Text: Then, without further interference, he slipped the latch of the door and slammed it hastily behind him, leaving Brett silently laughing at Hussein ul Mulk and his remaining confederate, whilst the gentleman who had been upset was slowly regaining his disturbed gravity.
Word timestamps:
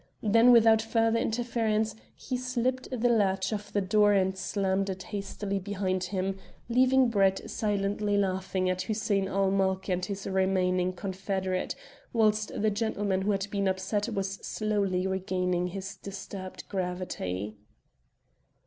Then, 0.23 0.51
without 0.51 0.81
further 0.81 1.19
interference, 1.19 1.93
he 2.15 2.35
slipped 2.35 2.89
the 2.89 3.07
latch 3.07 3.51
of 3.51 3.71
the 3.71 3.81
door 3.81 4.13
and 4.13 4.35
slammed 4.35 4.89
it 4.89 5.03
hastily 5.03 5.59
behind 5.59 6.05
him, 6.05 6.39
leaving 6.69 7.09
Brett 7.09 7.47
silently 7.47 8.17
laughing 8.17 8.67
at 8.67 8.81
Hussein 8.81 9.27
ul 9.27 9.51
Mulk 9.51 9.89
and 9.89 10.03
his 10.03 10.25
remaining 10.25 10.91
confederate, 10.93 11.75
whilst 12.13 12.51
the 12.59 12.71
gentleman 12.71 13.21
who 13.21 13.31
had 13.31 13.45
been 13.51 13.67
upset 13.67 14.09
was 14.09 14.39
slowly 14.41 15.05
regaining 15.05 15.67
his 15.67 15.97
disturbed 15.97 16.67
gravity. 16.67 17.57